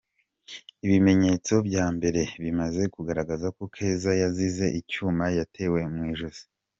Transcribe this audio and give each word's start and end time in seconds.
Ibimenyetso 0.85 1.53
bya 1.67 1.85
mbere, 1.95 2.21
bimaze 2.43 2.81
kugaragaza 2.93 3.47
ko 3.55 3.63
Keza 3.75 4.11
yazize 4.21 4.65
icyuma 4.79 5.25
yatewe 5.37 5.79
mu 5.95 6.01
ijosi. 6.13 6.43